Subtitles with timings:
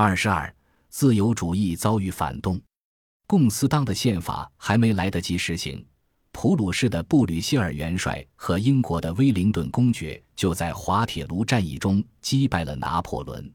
[0.00, 0.54] 二十二，
[0.88, 2.60] 自由主义遭遇反动，
[3.26, 5.84] 共斯当的宪法还没来得及实行，
[6.30, 13.52] 普鲁士的布吕歇尔元帅和英国的威灵顿公爵就在滑铁卢战役中击败了拿破仑。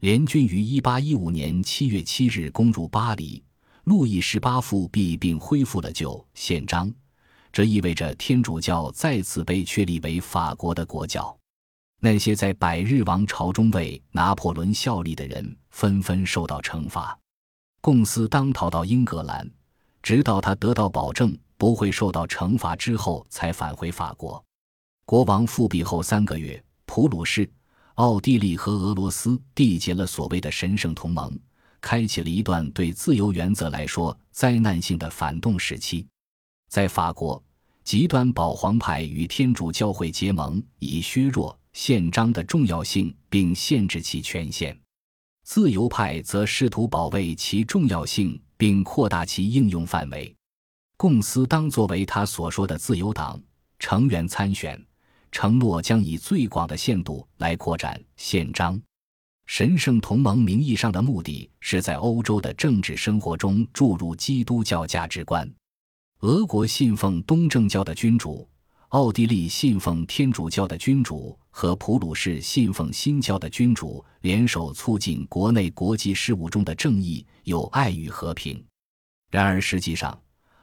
[0.00, 3.42] 联军于一八一五年七月七日攻入巴黎，
[3.84, 6.92] 路易十八复辟并恢复了旧宪章，
[7.50, 11.34] 这意味着天主教再次被确立为法国的国教。
[12.02, 17.16] 那些在百日王朝中为拿破仑效力的人纷纷受到惩罚。
[17.82, 19.48] 贡斯当逃到英格兰，
[20.02, 24.42] 直到他得到保证不会受到惩罚之后，才返回法国。
[25.04, 27.50] 国王复辟后三个月，普鲁士、
[27.96, 31.38] 奥地利和俄罗斯缔结了所谓的神圣同盟，
[31.82, 36.06] 开启了一段对自由原则来说灾难性的反动时期。
[36.70, 37.42] 在法国，
[37.84, 41.59] 极端保皇派与天主教会结盟，以削弱。
[41.72, 44.74] 宪章的重要性，并限制其权限；
[45.44, 50.34] 自由派则试图保卫其重要性，并扩大其应用范围。
[50.96, 53.40] 贡斯当作为他所说的自由党
[53.78, 54.78] 成员参选，
[55.32, 58.80] 承诺将以最广的限度来扩展宪章。
[59.46, 65.50] 神圣同盟名义上的目的是在欧洲的政治生活中注入基督教价值观。
[66.20, 68.46] 俄国信奉东正教的君主。
[68.90, 78.60] 奥地利信奉天主教的君主和普鲁士信奉新教的君主联手促进国内国际事务中的正义、友爱与和平。
[79.30, 80.20] 然而，实际上，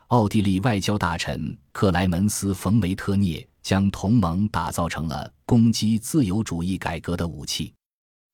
[0.07, 7.73] 奥地利外交大臣克莱门斯·冯·梅特涅将同盟打造成了攻击自由主义改革的武器。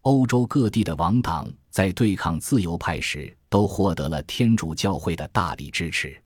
[0.02, 6.20] 欧洲各地的王党在对抗自由派时都获得了天主教会的大力支持。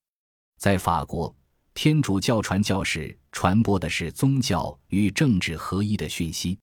[0.57, 1.35] 在法国。
[1.80, 6.58] 天主教传教士传播的是宗教与政治合一的讯息。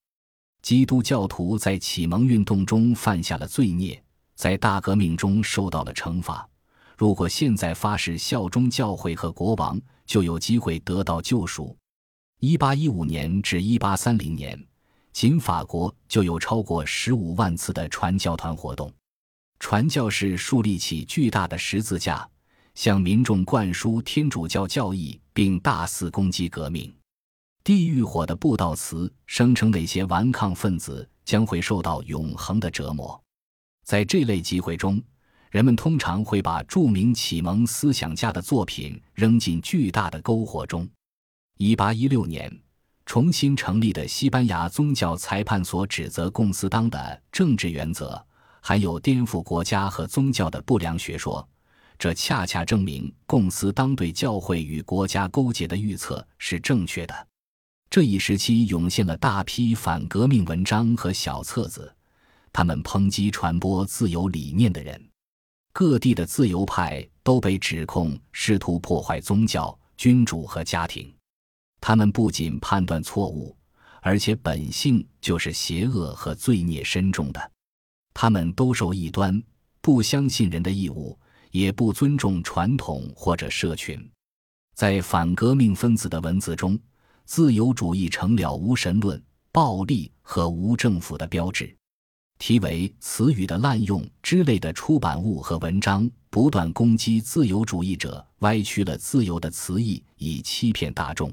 [0.60, 4.02] 基督教徒在启蒙运动中犯下了罪孽，
[4.34, 6.44] 在大革命中受到了惩罚。
[6.98, 11.76] 如果现在发誓效忠教会和国王，就有机会得到救赎。
[12.40, 14.60] 一八一五年至一八三零年，
[15.12, 18.92] 仅法国就有超过十五万次的传教团活动，
[19.60, 22.28] 传教士树立起巨大的十字架。
[22.74, 26.92] 向民众灌输天主教教义，并大肆攻击革命。
[27.62, 33.18] 地狱火的布道词声称那些顽抗分子将会受到永恒的折磨。
[33.84, 35.02] 在这类集会中，
[35.50, 40.86] 人们通常会把著名启蒙思想家的作品扔进巨大的篝火中。
[41.56, 42.52] 一八一六年，
[43.06, 48.22] 重新成立的西班牙宗教裁判所指责贡斯当的政治原则
[48.60, 51.48] 含有颠覆国家和宗教的不良学说。
[51.98, 57.28] 这恰恰证明贡斯当对教会与国家勾结的预测是正确的。
[57.88, 61.94] 这一时期涌现了大批反革命文章和小册子，
[62.52, 65.00] 他们抨击传播自由理念的人。
[65.72, 71.12] 各地的自由派都被指控试图破坏宗教、君主和家庭。
[71.80, 73.56] 他们不仅判断错误，
[74.00, 77.50] 而且本性就是邪恶和罪孽深重的。
[78.12, 79.42] 他们都受异端，
[79.80, 81.18] 不相信人的义务。
[81.54, 84.10] 也不尊重传统或者社群，
[84.74, 86.76] 在反革命分子的文字中，
[87.26, 89.22] 自由主义成了无神论、
[89.52, 91.72] 暴力和无政府的标志。
[92.40, 101.32] 题为“词语的滥用”之类的出版物和文章不断攻击自由主义者，歪曲了自由的词义，以欺骗大众。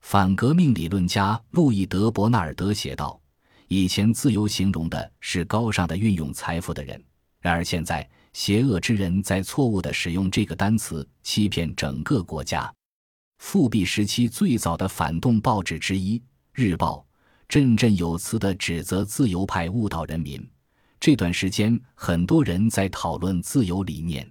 [0.00, 3.20] 反革命理论家路易德·伯纳尔德写道
[3.68, 7.00] ：“以前自由形容的是高尚的运用财富的人，
[7.38, 8.04] 然而现在。”
[8.34, 12.70] 邪恶之人在错误地使用这个单词，欺骗整个国家。
[13.38, 16.18] 复辟时期最早的反动报纸之一
[16.52, 17.06] 《日报》，
[17.48, 20.44] 振振有词地指责自由派误导人民。
[20.98, 24.28] 这段时间，很多人在讨论自由理念。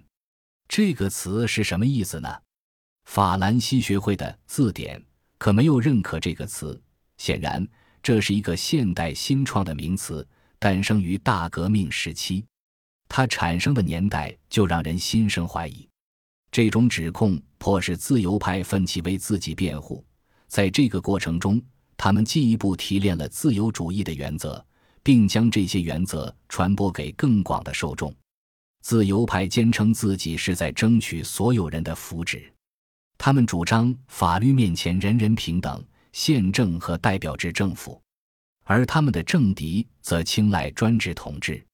[0.68, 2.28] 这个词是什么意思呢？
[3.04, 5.02] 法兰西学会的字典
[5.38, 6.78] 可没有认可这个词。
[7.16, 7.66] 显然，
[8.02, 10.26] 这是一个现代新创的名词，
[10.58, 12.44] 诞生于大革命时期。
[13.16, 15.88] 它产生的年代就让人心生怀疑，
[16.50, 20.04] 这种指控迫使自由派奋起为自己辩护。
[20.48, 21.62] 在这个过程中，
[21.96, 24.66] 他们进一步提炼了自由主义的原则，
[25.04, 28.12] 并将这些原则传播给更广的受众。
[28.82, 32.42] 自由派坚称自己是在争取所有人的福祉，
[33.16, 35.80] 他们主张法律面前人人平等、
[36.10, 38.02] 宪政和代表制政府，
[38.64, 41.64] 而他们的政敌则青睐专制统治。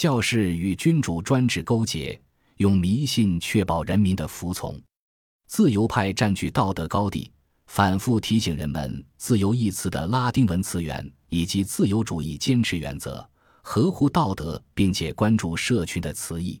[0.00, 2.18] 教士与君主专制勾结，
[2.56, 4.80] 用迷信确保人民的服从。
[5.46, 7.30] 自由派占据道德高地，
[7.66, 13.28] 反复提醒人们“自由”一词的拉丁文词源以及自由主义坚持原则，
[13.60, 16.58] 合乎道德，并且关注社群的词义。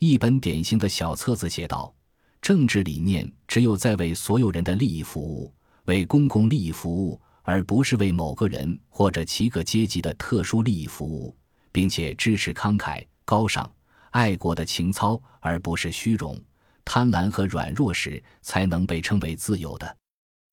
[0.00, 1.94] 一本典型的小册子写道
[2.42, 5.54] ：“政治理念只有在为所有人的利益服务，
[5.84, 11.36] 为公共利益服务，而不是为某个人或者其个阶级的特殊利益服务，
[11.74, 13.68] 并且支持慷慨、高尚、
[14.12, 16.40] 爱国的情操，而不是虚荣、
[16.84, 19.96] 贪婪和软弱时，才能被称为自由的。”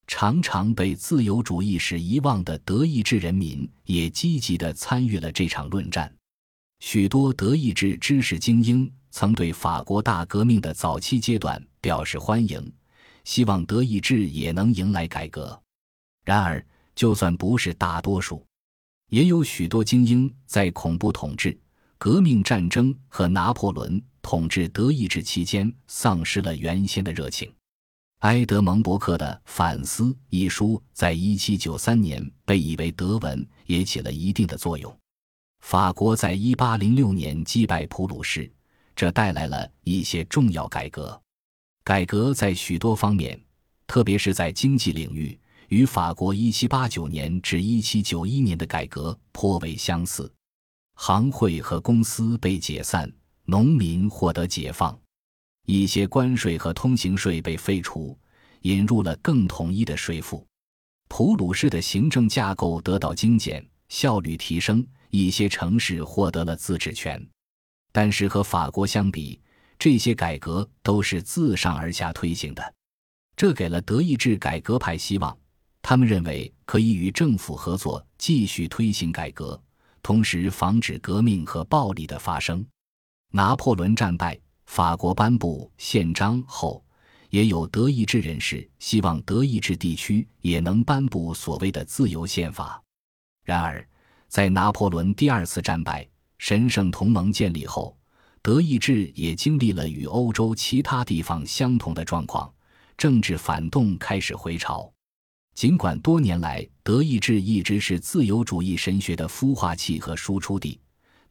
[0.08, 6.12] 常常被自由主义史遗忘的德意志人民也积极地参与了这场论战。
[6.80, 12.74] 许多德意志知识精英曾对法国大革命的早期阶段表示欢迎，
[13.24, 15.58] 希望德意志也能迎来改革。
[16.26, 16.66] 然而，
[16.96, 18.46] 就算不是大多数，
[19.12, 21.58] 也有许多精英在恐怖统治、
[21.98, 27.52] 革命战争和拿破仑统治德意志期间丧失了原先的热情。
[28.20, 34.98] 埃德蒙·伯克的《反思》一书在1793年被译为德文，也起了一定的作用。
[35.60, 38.50] 法国在1806年击败普鲁士，
[38.96, 41.22] 这带来了一些重要改革。
[41.84, 43.38] 改革在许多方面，
[43.88, 45.38] 特别是在经济领域，
[45.72, 50.30] 与法国1789年至1791年的改革颇为相似。
[50.96, 53.10] 行会和公司被解散，
[53.46, 55.00] 农民获得解放。
[55.66, 58.18] 一些关税和通行税被废除，
[58.64, 60.46] 引入了更统一的税负。
[61.08, 64.86] 普鲁士的行政架构得到精简，效率提升。
[65.10, 67.26] 一些城市获得了自治权，
[67.94, 69.40] 但是和法国相比，
[69.80, 72.74] 这些改革都是自上而下推行的。
[73.38, 75.38] 这给了德意志改革派希望，
[75.82, 79.62] 他们认为可以与政府合作，继续推行改革，
[80.04, 82.66] 同时防止革命和暴力的发生。
[83.32, 84.40] 拿破仑战败。
[84.68, 86.82] 法国颁布宪章后，
[87.30, 92.82] 也有德意志人士希望德意志地区也能颁布所谓的自由宪法。
[93.44, 93.86] 然而，
[94.30, 96.08] 在拿破仑第二次战败、
[96.38, 97.98] 神圣同盟建立后，
[98.42, 102.50] 德意志也经历了与欧洲其他地方相同的状况，
[102.96, 104.90] 政治反动开始回潮。
[105.56, 110.80] 尽管多年来德意志一直是自由主义神学的孵化器和输出地。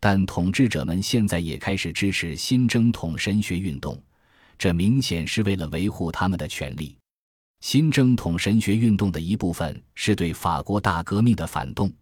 [0.03, 4.03] 但统治者们现在也开始支持新正统神学运动，
[4.59, 6.97] 这明显是为了维护他们的权利。
[7.61, 11.93] 新正统神学运动的一部分是对法国大革命的反动。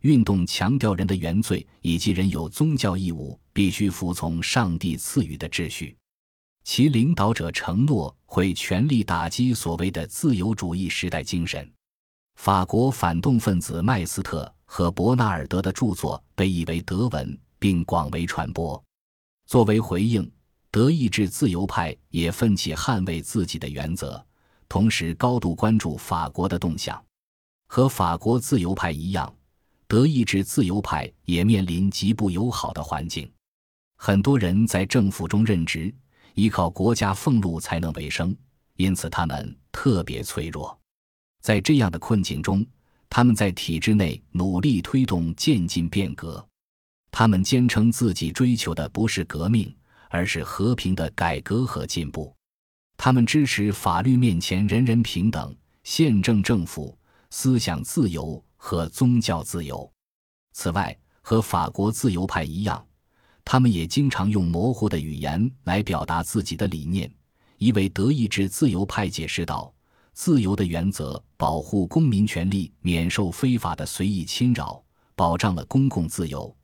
[0.00, 5.96] 运动强调人的原罪以及人有宗教义务，必须服从上帝赐予的秩序。
[6.64, 11.70] 其领导者承诺会全力打击所谓的自由主义时代精神。
[12.34, 17.38] 法国反动分子麦斯特和伯纳尔德的著作被译为德文。
[17.64, 18.84] 并广为传播。
[19.46, 20.30] 作为回应，
[20.70, 24.22] 德意志自由派也奋起捍卫自己的原则，
[24.68, 27.02] 同时高度关注法国的动向。
[27.66, 29.34] 和法国自由派一样，
[29.88, 33.32] 德意志自由派也面临极不友好的环境。
[33.96, 35.90] 很多人在政府中任职，
[36.34, 38.36] 依靠国家俸禄才能为生，
[38.76, 40.78] 因此他们特别脆弱。
[41.40, 42.64] 在这样的困境中，
[43.08, 46.44] 他们在体制内努力推动渐进变革。
[47.10, 49.72] 他们坚称自己追求的不是革命，
[50.08, 52.34] 而是和平的改革和进步。
[52.96, 55.54] 他们支持法律面前人人平等、
[55.84, 56.96] 宪政政府、
[57.30, 59.88] 思想自由和宗教自由。
[60.52, 62.84] 此外，和法国自由派一样，
[63.44, 67.10] 他们也经常用模糊的语言来表达自己的理念。
[67.58, 69.72] 一位德意志自由派解释道
[70.12, 74.82] ：“自由的原则保护公民权利免受非法的随意侵扰，
[75.14, 76.54] 保障了公共自由。”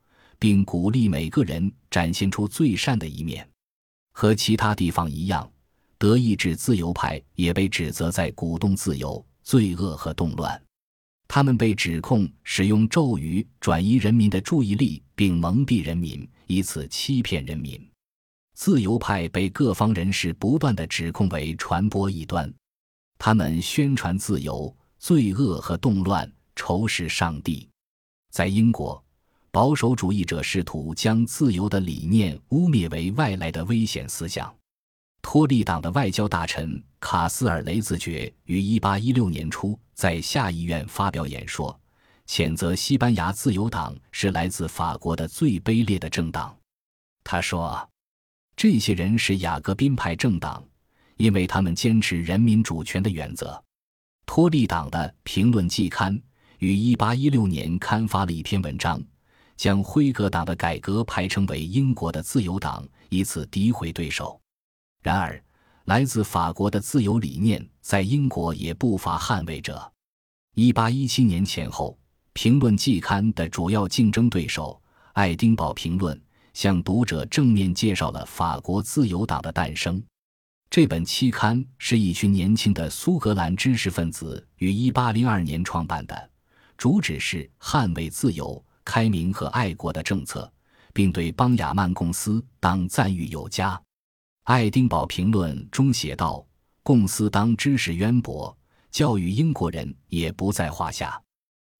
[0.40, 3.46] 并鼓励每个人展现出最善的一面。
[4.12, 5.46] 和其他地方一样，
[5.98, 10.58] 德意志自由派也被指责在鼓动自由、罪恶和动乱。
[11.32, 17.80] 他们被指控使用咒语转移人民的注意力，并蒙蔽人民，以此欺骗人民。
[18.54, 22.52] 自由派被各方人士不断的指控为传播异端。
[23.16, 27.68] 他们宣传自由、罪恶和动乱，仇视上帝。
[28.32, 29.00] 在英国。
[29.52, 34.52] 保守主义者试图将自由的理念污蔑为外来的危险思想。
[35.22, 41.78] 托利党的外交大臣卡斯尔雷子爵于1816年初在下议院发表演说，
[42.26, 46.56] 谴责西班牙自由党是来自法国的最卑劣的政党。
[47.22, 47.88] 他说
[48.56, 50.64] ：“这些人是雅各宾派政党，
[51.16, 53.62] 因为他们坚持人民主权的原则。”
[54.26, 56.20] 托利党的评论季刊
[56.58, 59.02] 于1816年刊发了一篇文章。
[59.56, 64.40] 将辉格党的改革排称为英国的自由党，以此诋毁对手。
[65.02, 65.42] 然而，
[65.84, 69.90] 来自法国的自由理念在英国也不乏捍卫者。
[70.54, 71.98] 一八一七年前后，
[72.32, 74.80] 评论季刊的主要竞争对手
[75.14, 76.16] 爱丁堡评论》
[76.52, 80.02] 向读者正面介绍了法国自由党的诞生。
[80.68, 86.30] 这本期刊是一群年轻的苏格兰知识分子于1802年创办的，
[86.76, 90.52] 主旨是捍卫自由、开明和爱国的政策，
[90.92, 93.74] 并对邦雅曼公司当赞誉有加。
[94.44, 96.44] 《爱丁堡评论》中写道
[96.82, 98.56] ：“共司当知识渊博，
[98.90, 101.20] 教育英国人也不在话下。”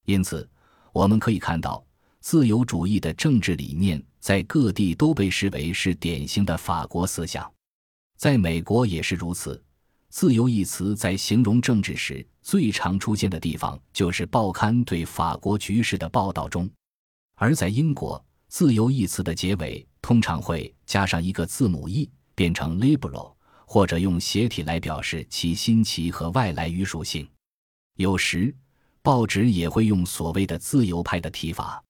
[0.05, 0.49] 因此，
[0.93, 1.85] 我们可以看到，
[2.21, 7.51] 自由主义的政治理念在各地都被视为是典型的法国思想。
[8.17, 9.61] 在美国也是如此
[10.11, 16.69] ，“自由”一词在形容政治时最常出现的地方，就是报刊对法国局势的报道中；
[17.37, 22.11] 而在英国，“自由”一词的结尾通常会加上一个字母 “e”，
[22.41, 23.35] 变成 “liberal”，
[23.67, 27.29] 或者用斜体来表示其新奇和外来语属性。
[27.97, 28.57] 有时，
[29.03, 31.85] 报纸也会用所谓的“自由派”的提法，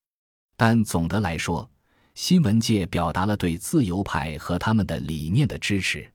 [0.57, 1.71] 但总的来说，
[2.16, 6.12] 新闻界表达了对自由派和他们的理念的支持。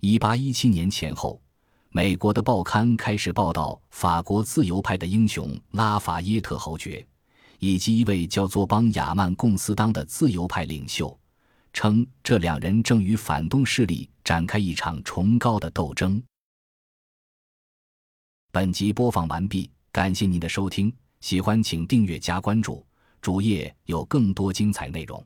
[0.00, 1.42] 一八一七年前后，
[1.90, 7.04] 美国的报刊开始报道法国自由派的英雄拉法耶特侯爵，
[7.58, 11.18] 以及一位叫做邦雅曼贡斯当的自由派领袖，
[11.74, 16.22] 称这两人正与反动势力展开一场崇高的斗争。
[18.50, 20.90] 本集播放完毕，感谢您的收听，
[21.20, 22.86] 喜欢请订阅加关注，
[23.20, 25.22] 主页有更多精彩内容。